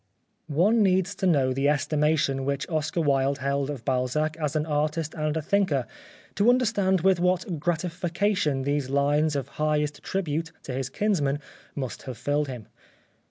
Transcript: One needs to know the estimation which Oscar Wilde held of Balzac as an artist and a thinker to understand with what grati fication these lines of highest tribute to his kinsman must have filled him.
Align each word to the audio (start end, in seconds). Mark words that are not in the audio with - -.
One 0.47 0.81
needs 0.81 1.13
to 1.13 1.27
know 1.27 1.53
the 1.53 1.69
estimation 1.69 2.43
which 2.43 2.67
Oscar 2.69 3.01
Wilde 3.01 3.37
held 3.37 3.69
of 3.69 3.85
Balzac 3.85 4.35
as 4.39 4.55
an 4.55 4.65
artist 4.65 5.13
and 5.13 5.37
a 5.37 5.43
thinker 5.43 5.85
to 6.33 6.49
understand 6.49 7.01
with 7.01 7.19
what 7.19 7.59
grati 7.59 7.87
fication 7.91 8.63
these 8.63 8.89
lines 8.89 9.35
of 9.35 9.47
highest 9.47 10.01
tribute 10.01 10.51
to 10.63 10.73
his 10.73 10.89
kinsman 10.89 11.37
must 11.75 12.01
have 12.01 12.17
filled 12.17 12.47
him. 12.47 12.65